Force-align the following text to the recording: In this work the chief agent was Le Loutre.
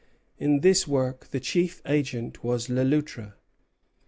In 0.39 0.61
this 0.61 0.87
work 0.87 1.27
the 1.29 1.39
chief 1.39 1.79
agent 1.85 2.43
was 2.43 2.69
Le 2.71 2.83
Loutre. 2.83 3.35